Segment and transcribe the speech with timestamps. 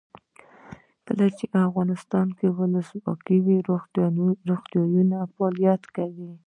[1.07, 3.57] کله چې افغانستان کې ولسواکي وي
[4.53, 6.31] روغتونونه فعالیت کوي.